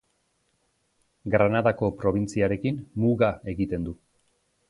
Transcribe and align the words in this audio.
Granadako 1.35 1.91
probintziarekin 1.99 2.81
muga 3.05 3.31
egiten 3.53 3.89
du. 3.91 3.97